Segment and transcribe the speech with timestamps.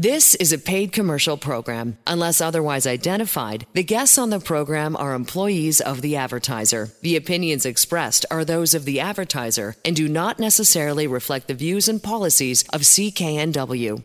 [0.00, 1.98] This is a paid commercial program.
[2.06, 6.90] Unless otherwise identified, the guests on the program are employees of the advertiser.
[7.02, 11.88] The opinions expressed are those of the advertiser and do not necessarily reflect the views
[11.88, 14.04] and policies of CKNW.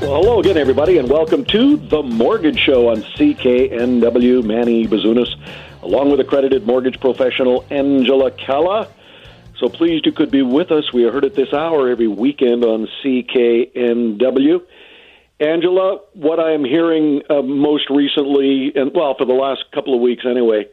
[0.00, 4.44] Well, hello again, everybody, and welcome to The Mortgage Show on CKNW.
[4.44, 5.34] Manny Bazunas,
[5.82, 8.88] along with accredited mortgage professional Angela Calla.
[9.64, 10.92] So pleased you could be with us.
[10.92, 14.60] We are heard at this hour every weekend on CKNW.
[15.40, 20.02] Angela, what I am hearing uh, most recently, and well, for the last couple of
[20.02, 20.68] weeks anyway,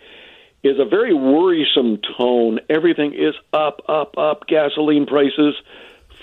[0.62, 2.59] is a very worrisome tone.
[2.70, 4.46] Everything is up, up, up.
[4.48, 5.55] Gasoline prices,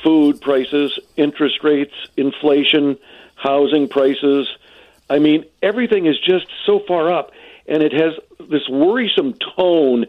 [0.04, 2.98] food prices, interest rates, inflation,
[3.34, 4.46] housing prices.
[5.08, 7.30] I mean, everything is just so far up,
[7.66, 8.12] and it has
[8.50, 10.04] this worrisome tone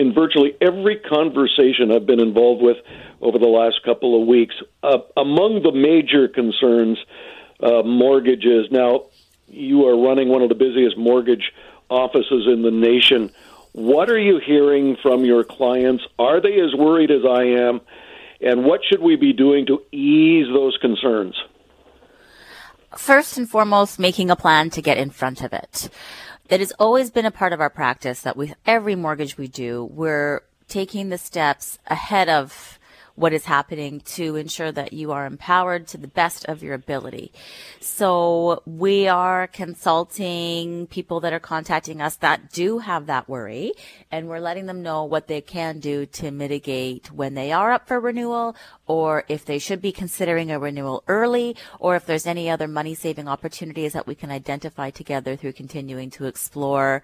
[0.00, 2.78] in virtually every conversation I've been involved with
[3.20, 4.54] over the last couple of weeks.
[4.82, 6.96] Uh, among the major concerns,
[7.62, 8.68] uh, mortgages.
[8.70, 9.02] Now,
[9.46, 11.52] you are running one of the busiest mortgage
[11.90, 13.30] offices in the nation.
[13.72, 16.02] What are you hearing from your clients?
[16.18, 17.82] Are they as worried as I am?
[18.40, 21.34] And what should we be doing to ease those concerns?
[22.96, 25.90] First and foremost, making a plan to get in front of it
[26.50, 29.84] it has always been a part of our practice that with every mortgage we do,
[29.84, 32.79] we're taking the steps ahead of
[33.14, 37.32] what is happening to ensure that you are empowered to the best of your ability.
[37.80, 43.72] So we are consulting people that are contacting us that do have that worry
[44.10, 47.88] and we're letting them know what they can do to mitigate when they are up
[47.88, 52.48] for renewal or if they should be considering a renewal early or if there's any
[52.50, 57.02] other money saving opportunities that we can identify together through continuing to explore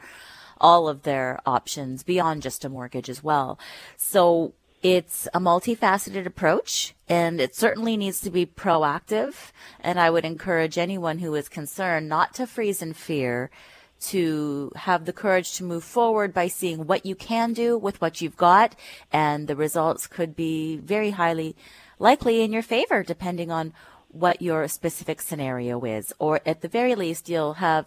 [0.58, 3.58] all of their options beyond just a mortgage as well.
[3.96, 9.52] So it's a multifaceted approach and it certainly needs to be proactive.
[9.80, 13.50] And I would encourage anyone who is concerned not to freeze in fear,
[13.98, 18.20] to have the courage to move forward by seeing what you can do with what
[18.20, 18.76] you've got.
[19.12, 21.56] And the results could be very highly
[21.98, 23.72] likely in your favor, depending on
[24.08, 26.12] what your specific scenario is.
[26.18, 27.86] Or at the very least, you'll have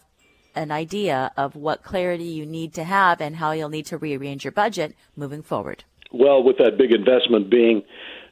[0.55, 4.43] an idea of what clarity you need to have and how you'll need to rearrange
[4.43, 7.83] your budget moving forward well, with that big investment being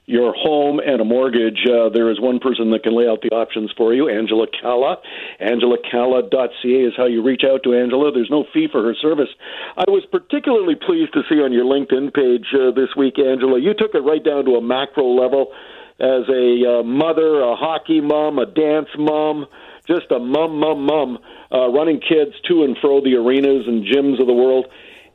[0.08, 3.36] your home and a mortgage, uh, there is one person that can lay out the
[3.36, 4.98] options for you, Angela Calla.
[5.42, 8.14] AngelaCalla.ca is how you reach out to Angela.
[8.14, 9.28] There's no fee for her service.
[9.76, 13.74] I was particularly pleased to see on your LinkedIn page uh, this week, Angela, you
[13.74, 15.52] took it right down to a macro level
[16.00, 19.46] as a uh, mother, a hockey mom, a dance mom,
[19.88, 21.18] just a mum, mum, mum,
[21.52, 24.68] uh, running kids to and fro the arenas and gyms of the world.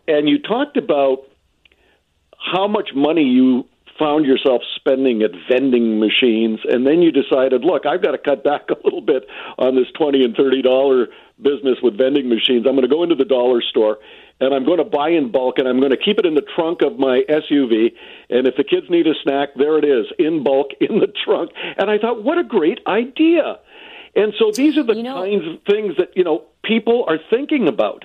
[0.07, 1.32] And you talked about
[2.45, 3.67] how much money you
[3.99, 8.43] found yourself spending at vending machines, and then you decided, look, I've got to cut
[8.43, 9.27] back a little bit
[9.59, 11.09] on this twenty and thirty dollar
[11.41, 12.67] business with vending machines.
[12.67, 13.99] I'm going to go into the dollar store
[14.43, 16.43] and I'm going to buy in bulk and I'm going to keep it in the
[16.43, 17.93] trunk of my SUV.
[18.29, 21.51] And if the kids need a snack, there it is in bulk in the trunk.
[21.79, 23.59] And I thought, what a great idea.
[24.15, 27.19] And so these are the you know, kinds of things that, you know, people are
[27.31, 28.05] thinking about.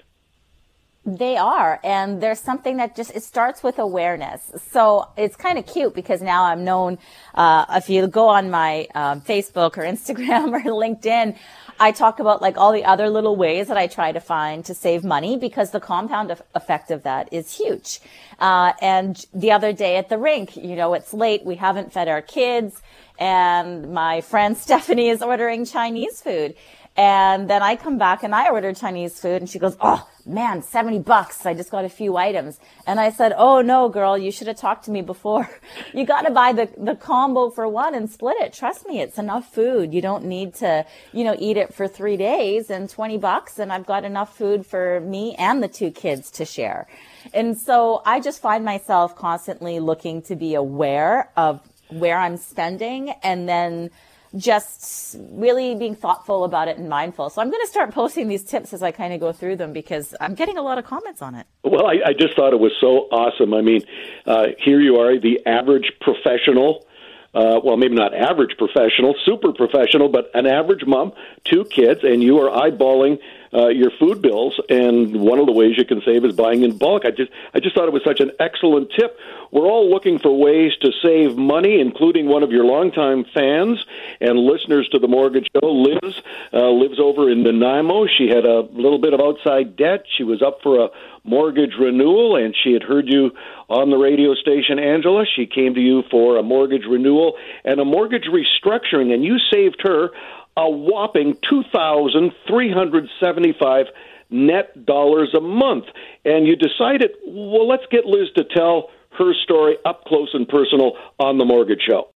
[1.07, 1.79] They are.
[1.85, 4.51] And there's something that just, it starts with awareness.
[4.71, 6.97] So it's kind of cute because now I'm known,
[7.33, 11.37] uh, if you go on my um, Facebook or Instagram or LinkedIn,
[11.79, 14.73] I talk about like all the other little ways that I try to find to
[14.73, 18.01] save money because the compound effect of that is huge.
[18.37, 21.45] Uh, and the other day at the rink, you know, it's late.
[21.45, 22.81] We haven't fed our kids
[23.17, 26.55] and my friend Stephanie is ordering Chinese food.
[26.97, 30.63] And then I come back and I order Chinese food and she goes, Oh man,
[30.63, 31.45] 70 bucks.
[31.45, 32.59] I just got a few items.
[32.87, 35.47] And I said, Oh no, girl, you should have talked to me before.
[35.93, 38.51] you got to buy the, the combo for one and split it.
[38.51, 39.93] Trust me, it's enough food.
[39.93, 43.59] You don't need to, you know, eat it for three days and 20 bucks.
[43.59, 46.87] And I've got enough food for me and the two kids to share.
[47.31, 53.11] And so I just find myself constantly looking to be aware of where I'm spending
[53.21, 53.91] and then
[54.37, 57.29] just really being thoughtful about it and mindful.
[57.29, 59.73] So I'm going to start posting these tips as I kind of go through them
[59.73, 61.47] because I'm getting a lot of comments on it.
[61.63, 63.53] Well, I, I just thought it was so awesome.
[63.53, 63.81] I mean,
[64.25, 66.85] uh, here you are, the average professional.
[67.33, 71.11] Uh, well, maybe not average professional, super professional, but an average mom,
[71.43, 73.19] two kids, and you are eyeballing
[73.53, 74.59] uh, your food bills.
[74.69, 77.05] And one of the ways you can save is buying in bulk.
[77.05, 79.17] I just, I just thought it was such an excellent tip.
[79.51, 83.83] We're all looking for ways to save money, including one of your longtime fans
[84.19, 85.71] and listeners to the Mortgage Show.
[85.71, 86.21] Liz
[86.53, 88.07] uh, lives over in Nanaimo.
[88.07, 90.05] She had a little bit of outside debt.
[90.17, 90.89] She was up for a
[91.23, 93.31] mortgage renewal, and she had heard you
[93.69, 94.79] on the radio station.
[94.79, 99.37] Angela, she came to you for a mortgage renewal and a mortgage restructuring, and you
[99.51, 100.09] saved her
[100.57, 103.85] a whopping two thousand three hundred seventy-five
[104.29, 105.85] net dollars a month.
[106.25, 110.97] And you decided, well, let's get Liz to tell her story up close and personal
[111.19, 112.09] on the Mortgage Show.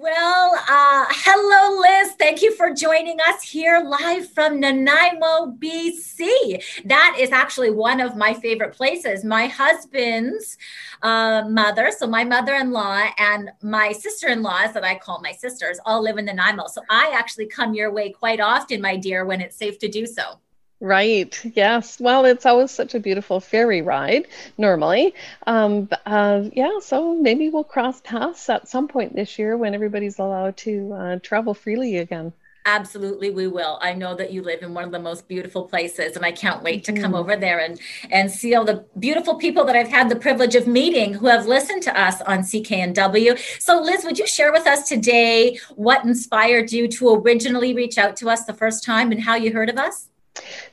[0.00, 2.12] Well, uh, hello, Liz.
[2.12, 6.62] Thank you for joining us here live from Nanaimo, BC.
[6.84, 9.24] That is actually one of my favorite places.
[9.24, 10.56] My husband's
[11.02, 15.20] uh, mother, so my mother in law, and my sister in laws that I call
[15.20, 16.68] my sisters, all live in Nanaimo.
[16.68, 20.06] So I actually come your way quite often, my dear, when it's safe to do
[20.06, 20.38] so.
[20.80, 21.40] Right.
[21.56, 21.98] Yes.
[21.98, 24.28] Well, it's always such a beautiful ferry ride
[24.58, 25.12] normally.
[25.46, 26.78] Um, uh, yeah.
[26.80, 31.18] So maybe we'll cross paths at some point this year when everybody's allowed to uh,
[31.20, 32.32] travel freely again.
[32.64, 33.78] Absolutely, we will.
[33.80, 36.62] I know that you live in one of the most beautiful places, and I can't
[36.62, 37.14] wait to come mm-hmm.
[37.14, 37.80] over there and
[38.10, 41.46] and see all the beautiful people that I've had the privilege of meeting who have
[41.46, 43.38] listened to us on CKNW.
[43.58, 48.16] So, Liz, would you share with us today what inspired you to originally reach out
[48.16, 50.10] to us the first time and how you heard of us?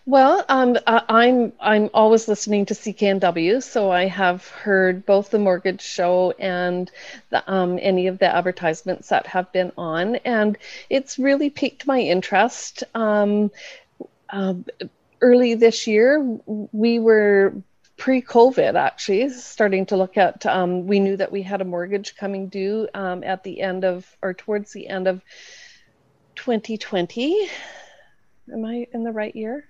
[0.05, 5.81] Well, um, I'm I'm always listening to CKNW, so I have heard both the mortgage
[5.81, 6.91] show and
[7.31, 10.57] the, um, any of the advertisements that have been on, and
[10.89, 12.83] it's really piqued my interest.
[12.93, 13.51] Um,
[14.29, 14.55] uh,
[15.21, 17.53] early this year, we were
[17.97, 20.45] pre-COVID actually starting to look at.
[20.45, 24.05] Um, we knew that we had a mortgage coming due um, at the end of
[24.21, 25.21] or towards the end of
[26.35, 27.49] 2020
[28.51, 29.67] Am I in the right year?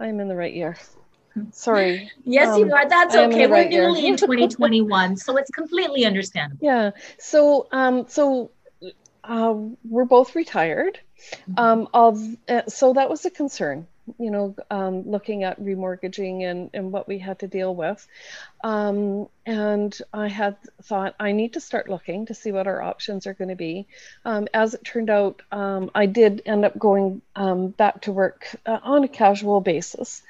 [0.00, 0.76] I am in the right year.
[1.52, 2.10] Sorry.
[2.24, 2.88] yes, um, you are.
[2.88, 3.46] That's okay.
[3.46, 6.64] We're right newly in 2021, so it's completely understandable.
[6.64, 6.90] Yeah.
[7.18, 8.50] So, um, so
[9.24, 9.54] uh,
[9.88, 11.00] we're both retired.
[11.50, 11.58] Mm-hmm.
[11.58, 13.88] Um, of uh, so that was a concern
[14.18, 18.06] you know, um, looking at remortgaging and, and what we had to deal with.
[18.64, 23.26] Um, and I had thought I need to start looking to see what our options
[23.26, 23.86] are going to be.
[24.26, 28.54] Um, as it turned out, um, I did end up going um, back to work
[28.66, 30.20] uh, on a casual basis.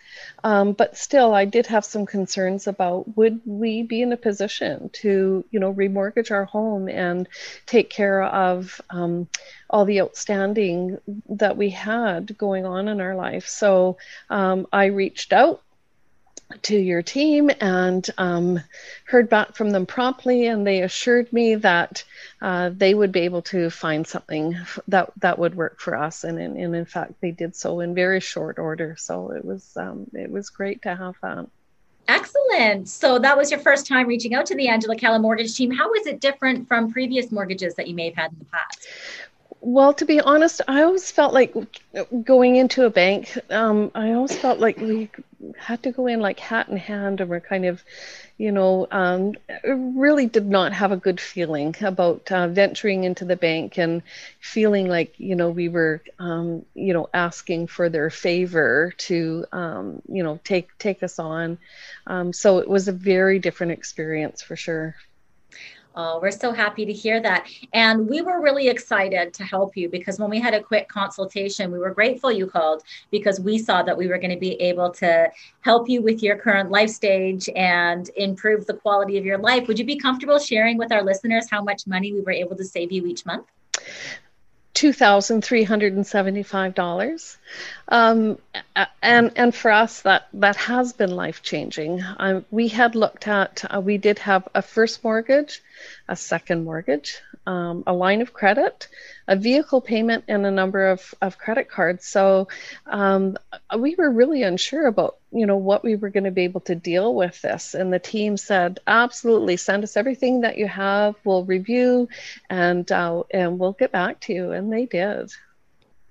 [0.44, 4.88] Um, but still, I did have some concerns about would we be in a position
[5.02, 7.28] to, you know, remortgage our home and
[7.66, 9.26] take care of um,
[9.68, 10.98] all the outstanding
[11.30, 13.48] that we had going on in our life.
[13.48, 13.98] So
[14.30, 15.60] um, I reached out
[16.62, 18.60] to your team and um,
[19.04, 22.04] heard back from them promptly, and they assured me that
[22.40, 24.56] uh, they would be able to find something
[24.88, 26.24] that that would work for us.
[26.24, 28.96] And, and, and in fact, they did so in very short order.
[28.98, 31.46] So it was um, it was great to have that.
[32.08, 32.88] Excellent.
[32.88, 35.70] So that was your first time reaching out to the Angela Calla mortgage team.
[35.70, 38.88] How was it different from previous mortgages that you may have had in the past?
[39.60, 41.54] Well, to be honest, I always felt like
[42.24, 43.36] going into a bank.
[43.50, 45.10] Um, I always felt like we
[45.56, 47.82] had to go in like hat in hand, and we're kind of,
[48.36, 53.36] you know, um, really did not have a good feeling about uh, venturing into the
[53.36, 54.02] bank and
[54.40, 60.02] feeling like you know we were, um, you know, asking for their favor to, um,
[60.08, 61.58] you know, take take us on.
[62.06, 64.96] Um, so it was a very different experience for sure.
[66.00, 67.48] Oh, we're so happy to hear that.
[67.72, 71.72] And we were really excited to help you because when we had a quick consultation,
[71.72, 74.92] we were grateful you called because we saw that we were going to be able
[74.92, 75.28] to
[75.62, 79.66] help you with your current life stage and improve the quality of your life.
[79.66, 82.64] Would you be comfortable sharing with our listeners how much money we were able to
[82.64, 83.46] save you each month?
[84.78, 87.36] $2,375.
[87.88, 88.38] Um,
[89.02, 92.00] and, and for us, that, that has been life changing.
[92.18, 95.60] Um, we had looked at, uh, we did have a first mortgage,
[96.08, 98.86] a second mortgage, um, a line of credit,
[99.26, 102.06] a vehicle payment, and a number of, of credit cards.
[102.06, 102.46] So
[102.86, 103.36] um,
[103.76, 106.74] we were really unsure about you know what we were going to be able to
[106.74, 107.74] deal with this.
[107.74, 111.16] And the team said absolutely send us everything that you have.
[111.24, 112.08] We'll review
[112.48, 114.52] and uh, and we'll get back to you.
[114.52, 115.32] And they did.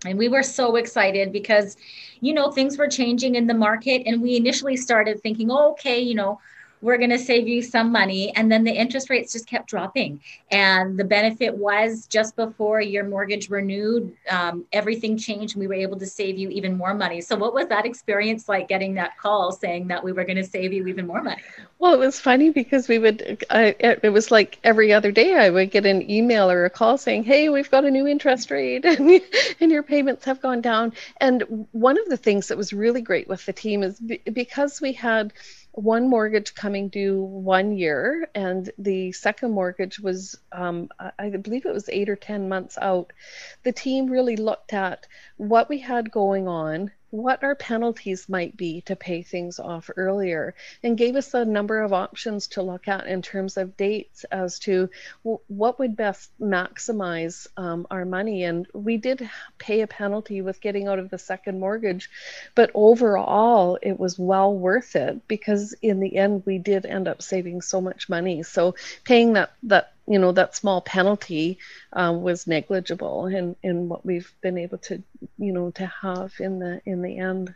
[0.06, 1.78] And we were so excited because
[2.22, 6.00] you know things were changing in the market and we initially started thinking oh, okay
[6.00, 6.40] you know
[6.82, 8.36] we're going to save you some money.
[8.36, 10.22] And then the interest rates just kept dropping.
[10.52, 15.74] And the benefit was just before your mortgage renewed, um, everything changed and we were
[15.74, 17.22] able to save you even more money.
[17.22, 20.44] So, what was that experience like getting that call saying that we were going to
[20.44, 21.42] save you even more money?
[21.80, 25.52] Well, it was funny because we would, I, it was like every other day I
[25.52, 28.84] would get an email or a call saying, hey, we've got a new interest rate
[28.86, 29.22] and,
[29.60, 30.94] and your payments have gone down.
[31.22, 34.00] And one of the things that was really great with the team is
[34.34, 35.34] because we had
[35.72, 41.74] one mortgage coming due one year, and the second mortgage was, um, I believe it
[41.74, 43.14] was eight or 10 months out.
[43.62, 45.06] The team really looked at
[45.38, 50.54] what we had going on, what our penalties might be to pay things off earlier
[50.84, 54.60] and gave us a number of options to look at in terms of dates as
[54.60, 54.90] to
[55.24, 58.44] what would best maximize um, our money.
[58.44, 62.10] And we did pay a penalty with getting out of the second mortgage,
[62.54, 67.22] but overall, it was well worth it because in the end, we did end up
[67.22, 68.44] saving so much money.
[68.44, 71.60] So paying that, that you know that small penalty
[71.94, 75.04] um, was negligible in in what we've been able to
[75.38, 77.54] you know to have in the in the end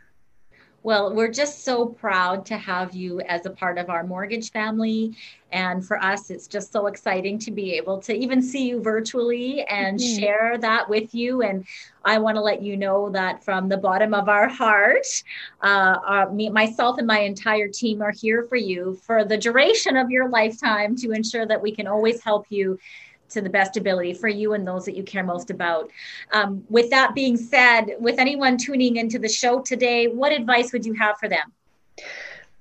[0.84, 5.16] well, we're just so proud to have you as a part of our mortgage family.
[5.52, 9.62] And for us, it's just so exciting to be able to even see you virtually
[9.64, 10.18] and mm-hmm.
[10.18, 11.42] share that with you.
[11.42, 11.66] And
[12.04, 15.06] I want to let you know that from the bottom of our heart,
[15.62, 19.96] uh, uh, me, myself and my entire team are here for you for the duration
[19.96, 22.78] of your lifetime to ensure that we can always help you
[23.32, 25.90] to the best ability for you and those that you care most about.
[26.32, 30.86] Um, with that being said, with anyone tuning into the show today, what advice would
[30.86, 31.52] you have for them?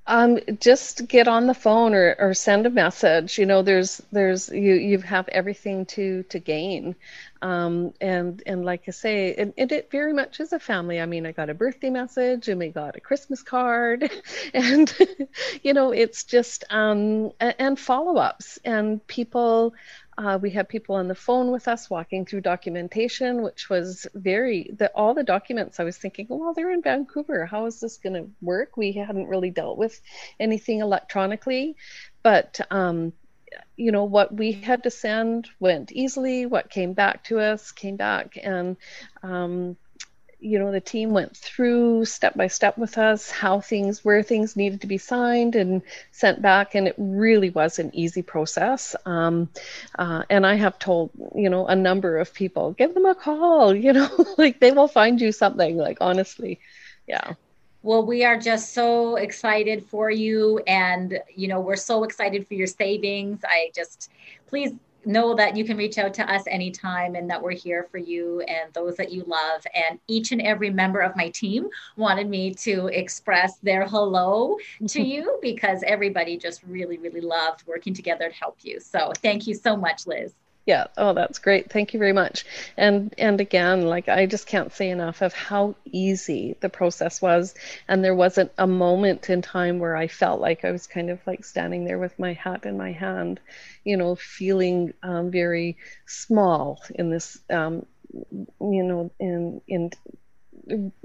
[0.08, 3.38] Um, just get on the phone or, or send a message.
[3.38, 6.96] You know, there's there's you you have everything to to gain,
[7.44, 11.00] um, and and like I say, it, it, it very much is a family.
[11.00, 14.10] I mean, I got a birthday message and we got a Christmas card,
[14.56, 14.92] and
[15.64, 19.76] you know, it's just um, and follow ups and people
[20.22, 24.70] uh, we had people on the phone with us walking through documentation, which was very,
[24.78, 27.46] the, all the documents I was thinking, well, they're in Vancouver.
[27.46, 28.78] How is this going to work?
[28.78, 30.00] We hadn't really dealt with
[30.40, 31.76] anything electronically.
[32.22, 33.14] But, um,
[33.76, 36.46] you know, what we had to send went easily.
[36.46, 38.38] What came back to us came back.
[38.42, 38.78] And,
[39.24, 39.76] um,
[40.42, 44.56] you know the team went through step by step with us how things where things
[44.56, 45.82] needed to be signed and
[46.12, 49.48] sent back and it really was an easy process um,
[50.00, 53.74] uh, and i have told you know a number of people give them a call
[53.86, 56.60] you know like they will find you something like honestly
[57.08, 57.34] yeah
[57.84, 60.60] well, we are just so excited for you.
[60.68, 63.42] And, you know, we're so excited for your savings.
[63.44, 64.12] I just,
[64.46, 64.74] please
[65.06, 68.42] know that you can reach out to us anytime and that we're here for you
[68.42, 69.66] and those that you love.
[69.74, 75.02] And each and every member of my team wanted me to express their hello to
[75.12, 78.80] you because everybody just really, really loved working together to help you.
[78.80, 80.34] So thank you so much, Liz
[80.66, 80.86] yeah.
[80.96, 81.72] Oh that's great.
[81.72, 82.46] Thank you very much.
[82.78, 87.56] And and again like i just can't say enough of how easy the process was.
[87.88, 91.20] And there wasn't a moment in time where i felt like i was kind of
[91.26, 93.40] like standing there with my hat in my hand
[93.84, 99.92] you know feeling um, very small in this um, you know in in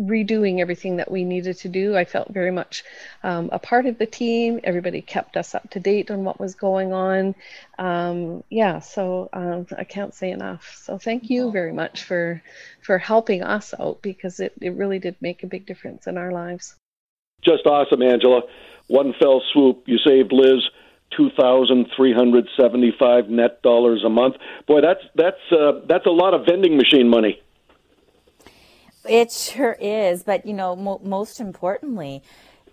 [0.00, 1.96] redoing everything that we needed to do.
[1.96, 2.84] I felt very much
[3.22, 4.60] um, a part of the team.
[4.64, 7.34] Everybody kept us up to date on what was going on.
[7.78, 10.76] Um, yeah, so um, I can't say enough.
[10.76, 12.42] So thank you very much for
[12.82, 16.32] for helping us out because it, it really did make a big difference in our
[16.32, 16.74] lives.
[17.42, 18.42] Just awesome, Angela.
[18.88, 20.62] One fell swoop, you saved Liz.
[21.16, 24.34] Two thousand three hundred seventy-five net dollars a month.
[24.66, 27.40] Boy, that's that's uh, that's a lot of vending machine money.
[29.08, 30.22] It sure is.
[30.22, 32.22] But, you know, mo- most importantly,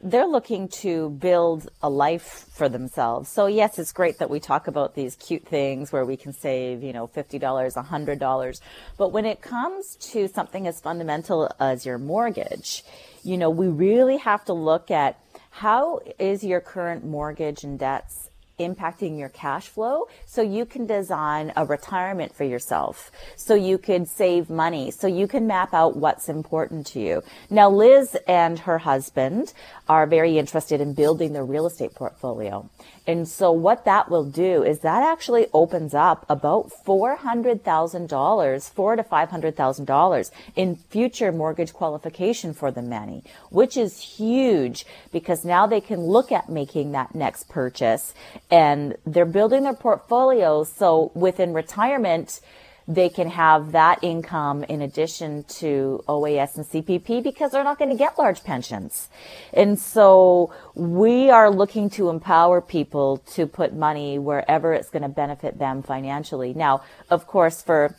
[0.02, 3.30] they're looking to build a life for themselves.
[3.30, 6.84] So yes, it's great that we talk about these cute things where we can save,
[6.84, 8.62] you know, $50, $100.
[8.98, 12.84] But when it comes to something as fundamental as your mortgage,
[13.24, 15.18] you know, we really have to look at
[15.52, 18.30] how is your current mortgage and debts
[18.60, 24.08] impacting your cash flow so you can design a retirement for yourself so you could
[24.08, 27.24] save money so you can map out what's important to you.
[27.50, 29.54] Now liz and her husband
[29.90, 32.70] are very interested in building their real estate portfolio
[33.06, 39.04] and so what that will do is that actually opens up about $400,000, four to
[39.04, 46.00] $500,000 in future mortgage qualification for the many, which is huge because now they can
[46.00, 48.14] look at making that next purchase
[48.54, 52.40] and they're building their portfolios So within retirement,
[52.88, 57.90] they can have that income in addition to OAS and CPP because they're not going
[57.90, 59.10] to get large pensions.
[59.54, 65.10] And so we are looking to empower people to put money wherever it's going to
[65.10, 66.54] benefit them financially.
[66.54, 67.96] Now, of course, for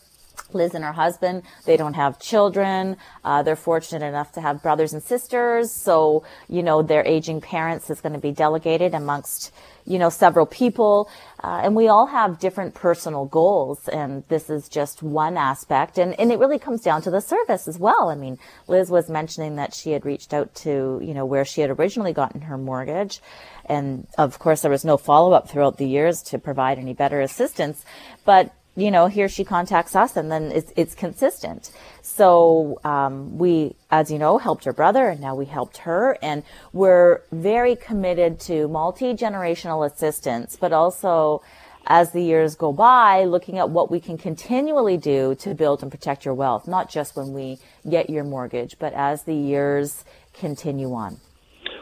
[0.52, 2.96] Liz and her husband, they don't have children.
[3.25, 5.70] Uh, they're fortunate enough to have brothers and sisters.
[5.70, 9.52] So, you know, their aging parents is going to be delegated amongst
[9.86, 11.10] you know, several people,
[11.42, 16.18] uh, and we all have different personal goals, and this is just one aspect, and,
[16.18, 18.08] and it really comes down to the service as well.
[18.08, 21.60] I mean, Liz was mentioning that she had reached out to, you know, where she
[21.60, 23.20] had originally gotten her mortgage,
[23.66, 27.84] and of course there was no follow-up throughout the years to provide any better assistance,
[28.24, 31.71] but you know, here she contacts us and then it's, it's consistent.
[32.02, 36.43] So, um, we, as you know, helped her brother and now we helped her and
[36.73, 41.43] we're very committed to multi-generational assistance, but also
[41.87, 45.90] as the years go by, looking at what we can continually do to build and
[45.90, 50.93] protect your wealth, not just when we get your mortgage, but as the years continue
[50.95, 51.21] on.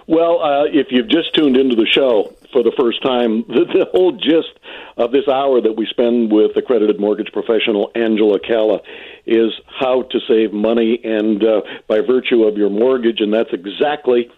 [0.06, 3.86] Well, uh, if you've just tuned into the show for the first time, the, the,
[3.92, 4.58] whole gist
[4.96, 8.80] of this hour that we spend with accredited mortgage professional Angela Calla
[9.26, 14.30] is how to save money and uh, by virtue of your mortgage, and that's exactly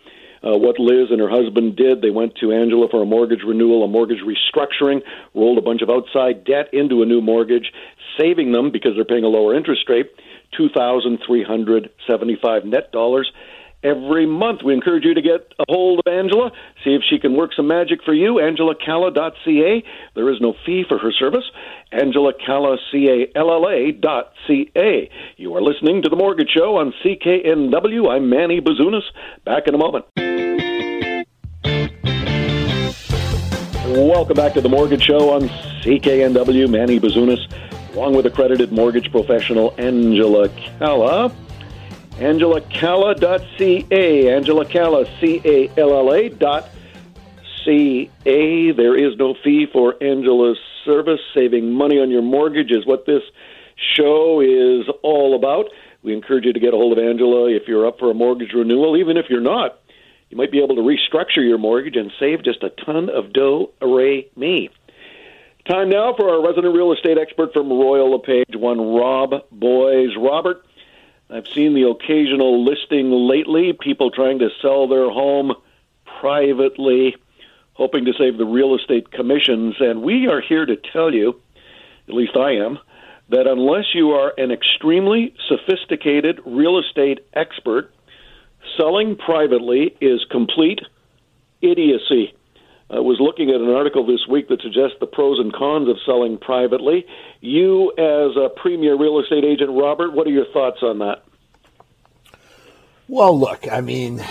[0.43, 2.03] uh, what Liz and her husband did.
[2.03, 5.03] They went to Angela for a mortgage renewal, a mortgage restructuring,
[5.35, 7.73] rolled a bunch of outside debt into a new mortgage,
[8.19, 10.11] saving them because they're paying a lower interest rate,
[10.57, 13.33] two thousand three hundred seventy-five net dollars
[13.85, 14.63] every month.
[14.65, 16.51] We encourage you to get a hold of Angela,
[16.83, 18.37] see if she can work some magic for you.
[18.37, 19.85] AngelaCalla.ca.
[20.15, 21.45] There is no fee for her service.
[21.93, 23.93] AngelaCalla.ca.
[24.01, 25.11] dot C-A.
[25.37, 28.11] You are listening to The Mortgage Show on CKNW.
[28.11, 29.05] I'm Manny Bazunas.
[29.45, 30.07] Back in a moment.
[33.87, 35.43] Welcome back to The Mortgage Show on
[35.83, 36.69] CKNW.
[36.69, 37.39] Manny Bazunas,
[37.95, 41.33] along with accredited mortgage professional Angela Calla
[42.19, 46.71] angelacalla.ca, Angela Calla, C-A-L-L-A dot
[47.65, 48.73] C-A.
[48.73, 51.21] There is no fee for Angela's service.
[51.35, 53.23] Saving money on your mortgage is what this
[53.97, 55.67] show is all about.
[56.03, 58.53] We encourage you to get a hold of Angela if you're up for a mortgage
[58.53, 58.97] renewal.
[58.97, 59.79] Even if you're not,
[60.29, 63.71] you might be able to restructure your mortgage and save just a ton of dough.
[63.81, 64.69] Array me.
[65.69, 70.11] Time now for our resident real estate expert from Royal LePage, one Rob Boies.
[70.19, 70.63] Robert,
[71.35, 75.53] I've seen the occasional listing lately, people trying to sell their home
[76.21, 77.17] privately,
[77.73, 79.75] hoping to save the real estate commissions.
[79.81, 81.41] And we are here to tell you,
[82.07, 82.79] at least I am,
[83.31, 87.93] that unless you are an extremely sophisticated real estate expert,
[88.77, 90.83] selling privately is complete
[91.61, 92.33] idiocy.
[92.91, 95.97] I was looking at an article this week that suggests the pros and cons of
[96.07, 97.07] selling privately.
[97.41, 101.24] You, as a premier real estate agent, Robert, what are your thoughts on that?
[103.07, 104.25] Well, look, I mean,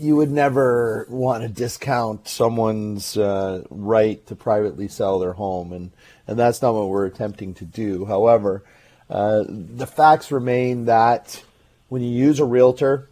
[0.00, 5.92] you would never want to discount someone's uh, right to privately sell their home, and,
[6.26, 8.04] and that's not what we're attempting to do.
[8.04, 8.64] However,
[9.08, 11.42] uh, the facts remain that
[11.88, 13.08] when you use a realtor,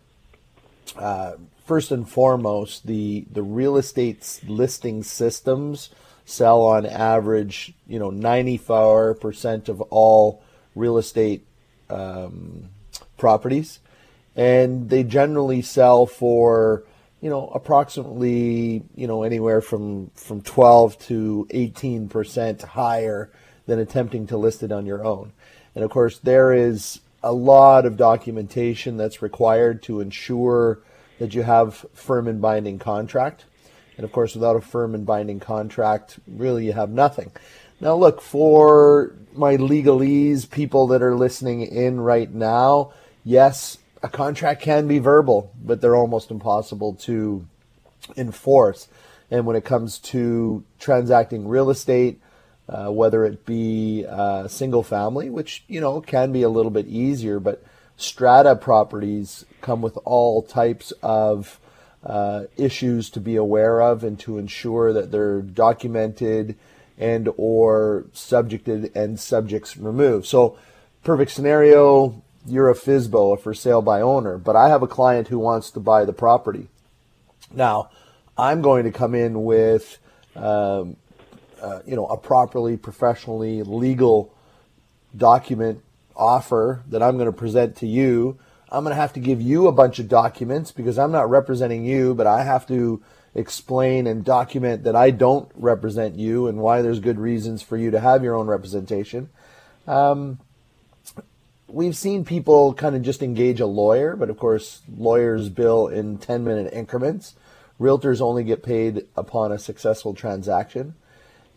[0.96, 5.90] uh, first and foremost, the the real estate listing systems
[6.24, 10.42] sell on average, you know, 94% of all
[10.74, 11.46] real estate
[11.88, 12.68] um,
[13.16, 13.78] properties,
[14.36, 16.84] and they generally sell for
[17.20, 23.30] you know approximately you know anywhere from from 12 to 18 percent higher
[23.66, 25.32] than attempting to list it on your own
[25.74, 30.78] and of course there is a lot of documentation that's required to ensure
[31.18, 33.44] that you have firm and binding contract.
[33.96, 37.32] And of course, without a firm and binding contract, really you have nothing.
[37.80, 42.92] Now, look, for my legalese people that are listening in right now,
[43.24, 47.44] yes, a contract can be verbal, but they're almost impossible to
[48.16, 48.86] enforce.
[49.32, 52.20] And when it comes to transacting real estate,
[52.68, 56.86] uh, whether it be uh, single family, which you know can be a little bit
[56.86, 57.64] easier, but
[57.96, 61.58] strata properties come with all types of
[62.04, 66.56] uh, issues to be aware of and to ensure that they're documented
[66.96, 70.26] and or subjected and subjects removed.
[70.26, 70.56] So
[71.02, 75.28] perfect scenario, you're a FSBO, a for sale by owner, but I have a client
[75.28, 76.68] who wants to buy the property.
[77.52, 77.90] Now,
[78.36, 79.98] I'm going to come in with,
[80.34, 80.96] um,
[81.60, 84.34] uh, you know, a properly, professionally legal
[85.16, 85.82] document
[86.14, 88.38] offer that I'm going to present to you,
[88.70, 91.84] I'm going to have to give you a bunch of documents because I'm not representing
[91.84, 93.02] you, but I have to
[93.34, 97.90] explain and document that I don't represent you and why there's good reasons for you
[97.92, 99.28] to have your own representation.
[99.86, 100.40] Um,
[101.68, 106.18] we've seen people kind of just engage a lawyer, but of course, lawyers bill in
[106.18, 107.34] 10 minute increments.
[107.80, 110.94] Realtors only get paid upon a successful transaction.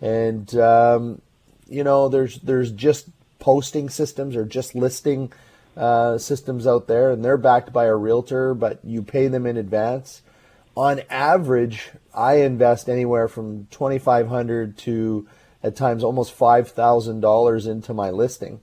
[0.01, 1.21] And, um,
[1.67, 5.31] you know, there's, there's just posting systems or just listing
[5.77, 9.57] uh, systems out there, and they're backed by a realtor, but you pay them in
[9.57, 10.21] advance.
[10.75, 15.27] On average, I invest anywhere from twenty five hundred to
[15.63, 18.59] at times almost five thousand dollars into my listing.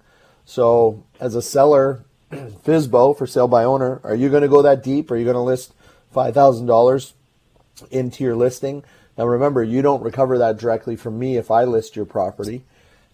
[0.46, 4.82] So, as a seller, FSBO for sale by owner, are you going to go that
[4.82, 5.10] deep?
[5.10, 5.74] Are you going to list
[6.12, 7.14] five thousand dollars
[7.90, 8.84] into your listing?
[9.18, 12.64] Now, remember, you don't recover that directly from me if I list your property.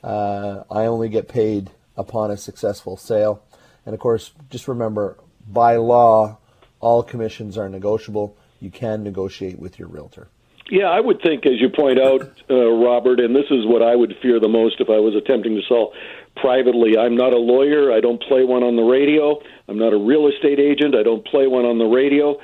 [0.05, 3.43] Uh, I only get paid upon a successful sale.
[3.87, 5.17] And of course, just remember
[5.49, 6.39] by law,
[6.81, 8.37] all commissions are negotiable.
[8.61, 10.29] You can negotiate with your realtor.
[10.71, 13.95] Yeah, I would think, as you point out, uh, Robert, and this is what I
[13.95, 15.93] would fear the most if I was attempting to sell
[16.37, 16.97] privately.
[16.99, 17.93] I'm not a lawyer.
[17.93, 19.41] I don't play one on the radio.
[19.69, 20.95] I'm not a real estate agent.
[20.95, 22.39] I don't play one on the radio.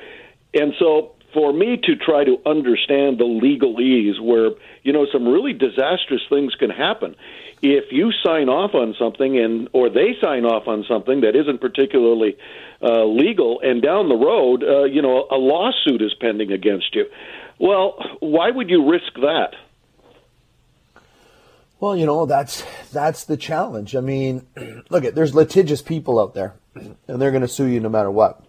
[0.53, 4.51] And so for me to try to understand the legalese where,
[4.83, 7.15] you know, some really disastrous things can happen.
[7.61, 11.59] If you sign off on something and or they sign off on something that isn't
[11.59, 12.37] particularly
[12.81, 17.05] uh, legal and down the road, uh, you know, a lawsuit is pending against you.
[17.59, 19.55] Well, why would you risk that?
[21.79, 23.95] Well, you know, that's that's the challenge.
[23.95, 24.45] I mean,
[24.89, 28.11] look at there's litigious people out there and they're going to sue you no matter
[28.11, 28.43] what.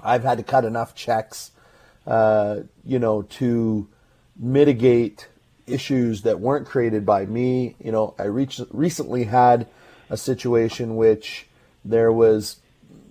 [0.00, 1.52] I've had to cut enough checks
[2.06, 3.88] uh, you know, to
[4.36, 5.28] mitigate
[5.66, 7.74] issues that weren't created by me.
[7.82, 9.66] You know, I reached, recently had
[10.08, 11.46] a situation which
[11.84, 12.56] there was,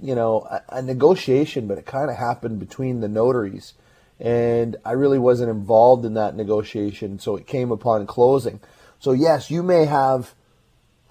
[0.01, 3.73] you know, a, a negotiation, but it kind of happened between the notaries.
[4.17, 8.62] And I really wasn't involved in that negotiation, so it came upon closing.
[9.06, 10.34] So, yes, you may have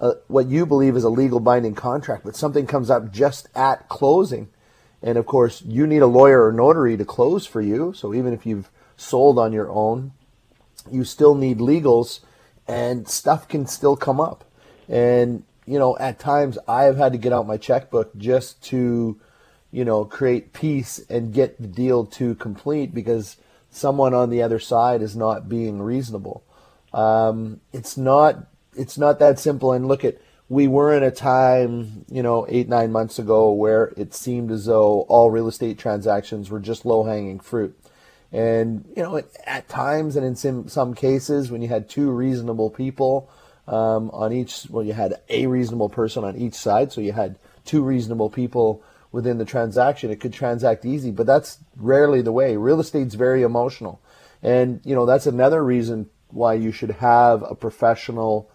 [0.01, 3.87] a, what you believe is a legal binding contract, but something comes up just at
[3.87, 4.49] closing
[5.01, 7.93] and of course, you need a lawyer or notary to close for you.
[7.93, 10.11] So even if you've sold on your own,
[10.91, 12.19] you still need legals
[12.67, 14.43] and stuff can still come up.
[14.89, 19.17] And, you know, at times I have had to get out my checkbook just to,
[19.71, 23.37] you know, create peace and get the deal to complete because
[23.69, 26.43] someone on the other side is not being reasonable.
[26.95, 29.73] Um, it's not it's not that simple.
[29.73, 33.93] And look at we were in a time, you know, eight, nine months ago where
[33.97, 37.77] it seemed as though all real estate transactions were just low hanging fruit.
[38.31, 42.69] And, you know, at times and in some, some cases, when you had two reasonable
[42.69, 43.29] people
[43.67, 47.39] um, on each, well, you had a reasonable person on each side, so you had
[47.63, 52.57] two reasonable people within the transaction, it could transact easy, but that's rarely the way.
[52.57, 54.01] Real estate's very emotional.
[54.43, 58.49] And, you know, that's another reason why you should have a professional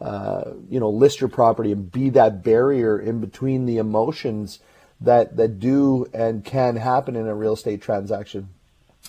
[0.00, 4.58] uh, you know, list your property and be that barrier in between the emotions
[5.00, 8.48] that that do and can happen in a real estate transaction.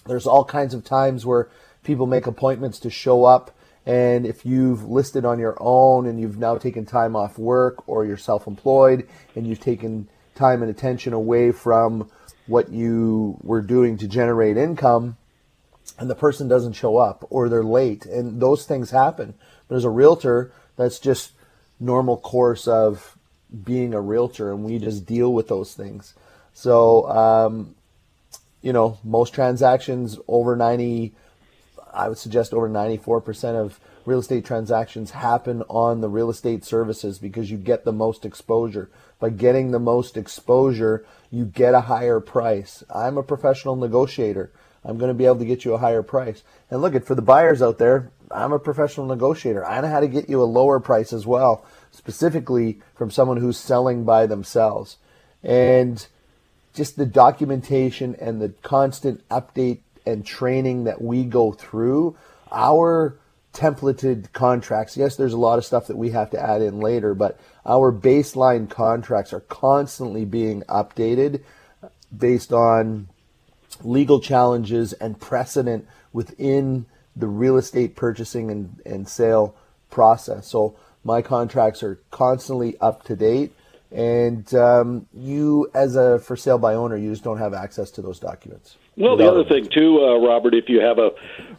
[0.06, 1.50] There's all kinds of times where
[1.84, 3.52] people make appointments to show up
[3.86, 8.06] and if you've listed on your own and you've now taken time off work or
[8.06, 12.10] you're self-employed and you've taken time and attention away from
[12.48, 15.16] what you were doing to generate income
[15.98, 19.34] and the person doesn't show up or they're late and those things happen.
[19.68, 21.32] But as a realtor, that's just
[21.80, 23.18] normal course of
[23.64, 26.14] being a realtor, and we just deal with those things.
[26.54, 27.76] So, um,
[28.62, 31.14] you know, most transactions over 90,
[31.94, 37.20] I would suggest over 94% of real estate transactions happen on the real estate services
[37.20, 38.90] because you get the most exposure.
[39.20, 42.84] By getting the most exposure, you get a higher price.
[42.94, 44.52] I'm a professional negotiator.
[44.88, 46.44] I'm going to be able to get you a higher price.
[46.72, 49.66] And look at for the buyers out there, I'm a professional negotiator.
[49.66, 53.58] I know how to get you a lower price as well, specifically from someone who's
[53.58, 54.98] selling by themselves.
[55.44, 56.06] And
[56.74, 62.16] just the documentation and the constant update and training that we go through,
[62.50, 63.18] our
[63.54, 67.14] templated contracts, yes, there's a lot of stuff that we have to add in later,
[67.14, 71.42] but our baseline contracts are constantly being updated
[72.16, 73.10] based on
[73.84, 76.86] legal challenges and precedent within
[77.16, 79.56] the real estate purchasing and, and sale
[79.90, 80.48] process.
[80.48, 83.54] So my contracts are constantly up to date.
[83.92, 88.02] And um, you, as a for sale by owner, you just don't have access to
[88.02, 88.76] those documents.
[88.98, 91.12] Well, the other thing too, uh, Robert, if you have a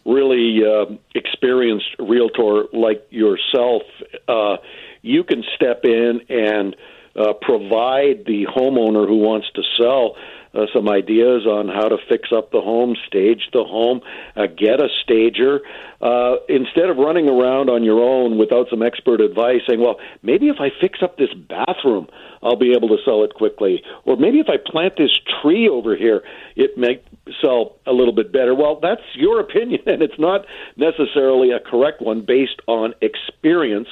[0.05, 3.83] really uh, experienced realtor like yourself,
[4.27, 4.57] uh,
[5.03, 6.77] you can step in and
[7.17, 10.17] uh, provide the homeowner who wants to sell
[10.55, 14.01] uh, some ideas on how to fix up the home, stage the home,
[14.37, 15.61] uh, get a stager.
[16.01, 20.49] Uh, instead of running around on your own without some expert advice, saying, well, maybe
[20.49, 22.07] if I fix up this bathroom,
[22.43, 23.83] I'll be able to sell it quickly.
[24.05, 26.23] Or maybe if I plant this tree over here,
[26.55, 27.03] it may
[27.41, 28.55] sell a little bit better.
[28.55, 33.89] Well, that's your opinion, and it's not necessarily a correct one based on experience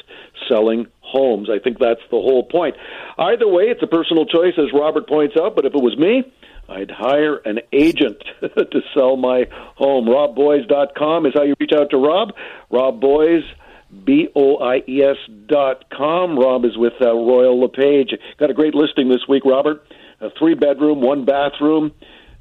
[0.49, 1.49] selling homes.
[1.51, 2.77] I think that's the whole point.
[3.18, 6.25] Either way, it's a personal choice, as Robert points out, but if it was me,
[6.68, 9.46] I'd hire an agent to sell my
[9.77, 10.07] home.
[10.07, 12.31] RobBoies.com is how you reach out to Rob.
[12.70, 13.44] Rob Boies,
[14.05, 16.38] B O I E S dot com.
[16.38, 18.14] Rob is with uh, Royal LePage.
[18.38, 19.87] Got a great listing this week, Robert.
[20.20, 21.92] A three bedroom, one bathroom,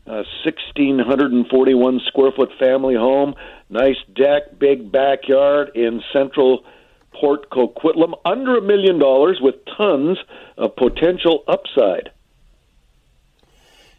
[0.07, 3.35] uh, 1,641 square foot family home.
[3.69, 6.63] Nice deck, big backyard in central
[7.13, 10.17] Port Coquitlam, under a million dollars with tons
[10.57, 12.11] of potential upside.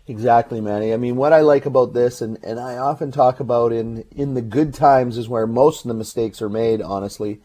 [0.09, 0.93] Exactly, Manny.
[0.93, 4.35] I mean, what I like about this, and, and I often talk about in, in
[4.35, 7.41] the good times, is where most of the mistakes are made, honestly.